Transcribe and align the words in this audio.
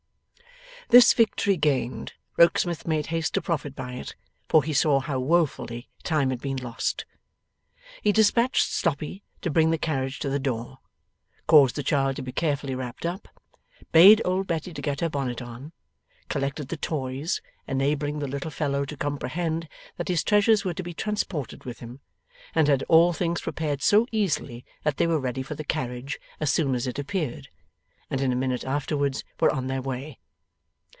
This 0.89 1.13
victory 1.13 1.55
gained, 1.55 2.11
Rokesmith 2.35 2.85
made 2.85 3.05
haste 3.05 3.33
to 3.35 3.41
profit 3.41 3.77
by 3.77 3.93
it, 3.93 4.13
for 4.49 4.61
he 4.61 4.73
saw 4.73 4.99
how 4.99 5.21
woefully 5.21 5.87
time 6.03 6.31
had 6.31 6.41
been 6.41 6.57
lost. 6.57 7.05
He 8.01 8.11
despatched 8.11 8.65
Sloppy 8.69 9.23
to 9.39 9.49
bring 9.49 9.71
the 9.71 9.77
carriage 9.77 10.19
to 10.19 10.29
the 10.29 10.37
door; 10.39 10.79
caused 11.47 11.77
the 11.77 11.83
child 11.83 12.17
to 12.17 12.21
be 12.21 12.33
carefully 12.33 12.75
wrapped 12.75 13.05
up; 13.05 13.29
bade 13.93 14.21
old 14.25 14.47
Betty 14.47 14.73
get 14.73 14.99
her 14.99 15.07
bonnet 15.07 15.41
on; 15.41 15.71
collected 16.27 16.67
the 16.67 16.75
toys, 16.75 17.39
enabling 17.69 18.19
the 18.19 18.27
little 18.27 18.51
fellow 18.51 18.83
to 18.83 18.97
comprehend 18.97 19.69
that 19.95 20.09
his 20.09 20.25
treasures 20.25 20.65
were 20.65 20.73
to 20.73 20.83
be 20.83 20.93
transported 20.93 21.63
with 21.63 21.79
him; 21.79 22.01
and 22.53 22.67
had 22.67 22.83
all 22.89 23.13
things 23.13 23.39
prepared 23.39 23.81
so 23.81 24.07
easily 24.11 24.65
that 24.83 24.97
they 24.97 25.07
were 25.07 25.21
ready 25.21 25.43
for 25.43 25.55
the 25.55 25.63
carriage 25.63 26.19
as 26.41 26.51
soon 26.51 26.75
as 26.75 26.85
it 26.85 26.99
appeared, 26.99 27.47
and 28.09 28.19
in 28.19 28.33
a 28.33 28.35
minute 28.35 28.65
afterwards 28.65 29.23
were 29.39 29.53
on 29.53 29.67
their 29.67 29.81
way. 29.81 30.17